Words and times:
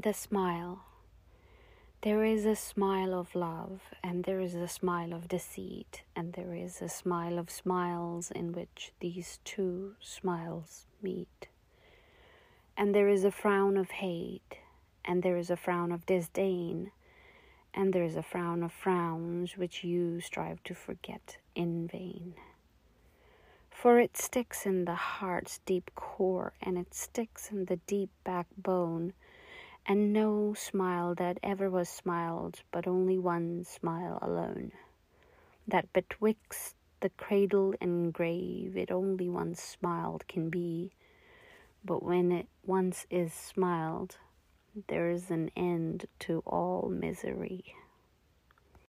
The 0.00 0.14
smile. 0.14 0.84
There 2.02 2.24
is 2.24 2.46
a 2.46 2.54
smile 2.54 3.12
of 3.12 3.34
love, 3.34 3.80
and 4.00 4.22
there 4.22 4.38
is 4.38 4.54
a 4.54 4.68
smile 4.68 5.12
of 5.12 5.26
deceit, 5.26 6.02
and 6.14 6.34
there 6.34 6.54
is 6.54 6.80
a 6.80 6.88
smile 6.88 7.36
of 7.36 7.50
smiles 7.50 8.30
in 8.30 8.52
which 8.52 8.92
these 9.00 9.40
two 9.42 9.96
smiles 9.98 10.86
meet. 11.02 11.48
And 12.76 12.94
there 12.94 13.08
is 13.08 13.24
a 13.24 13.32
frown 13.32 13.76
of 13.76 13.90
hate, 13.90 14.58
and 15.04 15.24
there 15.24 15.36
is 15.36 15.50
a 15.50 15.56
frown 15.56 15.90
of 15.90 16.06
disdain, 16.06 16.92
and 17.74 17.92
there 17.92 18.04
is 18.04 18.14
a 18.14 18.22
frown 18.22 18.62
of 18.62 18.70
frowns 18.70 19.56
which 19.56 19.82
you 19.82 20.20
strive 20.20 20.62
to 20.62 20.76
forget 20.76 21.38
in 21.56 21.88
vain. 21.88 22.34
For 23.68 23.98
it 23.98 24.16
sticks 24.16 24.64
in 24.64 24.84
the 24.84 24.94
heart's 24.94 25.58
deep 25.66 25.90
core, 25.96 26.52
and 26.62 26.78
it 26.78 26.94
sticks 26.94 27.50
in 27.50 27.64
the 27.64 27.80
deep 27.88 28.10
backbone 28.22 29.12
and 29.88 30.12
no 30.12 30.52
smile 30.52 31.14
that 31.14 31.38
ever 31.42 31.70
was 31.70 31.88
smiled, 31.88 32.62
but 32.70 32.86
only 32.86 33.18
one 33.18 33.64
smile 33.64 34.18
alone. 34.20 34.70
That 35.66 35.92
betwixt 35.94 36.76
the 37.00 37.08
cradle 37.10 37.74
and 37.80 38.12
grave 38.12 38.76
it 38.76 38.90
only 38.90 39.30
once 39.30 39.62
smiled 39.62 40.28
can 40.28 40.50
be, 40.50 40.92
but 41.82 42.02
when 42.02 42.32
it 42.32 42.48
once 42.66 43.06
is 43.08 43.32
smiled, 43.32 44.18
there 44.88 45.08
is 45.10 45.30
an 45.30 45.50
end 45.56 46.04
to 46.20 46.42
all 46.44 46.90
misery. 46.90 47.74